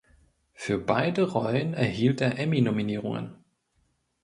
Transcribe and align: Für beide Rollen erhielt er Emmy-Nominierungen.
Für 0.55 0.79
beide 0.79 1.29
Rollen 1.31 1.75
erhielt 1.75 2.21
er 2.21 2.39
Emmy-Nominierungen. 2.39 3.35